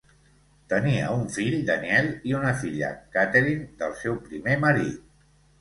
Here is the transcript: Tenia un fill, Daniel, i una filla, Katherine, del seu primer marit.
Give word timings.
Tenia 0.71 1.11
un 1.17 1.27
fill, 1.35 1.57
Daniel, 1.67 2.09
i 2.31 2.35
una 2.39 2.53
filla, 2.63 2.91
Katherine, 3.19 3.69
del 3.83 3.97
seu 4.03 4.21
primer 4.31 4.57
marit. 4.65 5.09